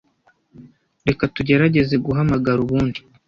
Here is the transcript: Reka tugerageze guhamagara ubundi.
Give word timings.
Reka 1.07 1.23
tugerageze 1.35 1.95
guhamagara 2.05 2.59
ubundi. 2.65 2.99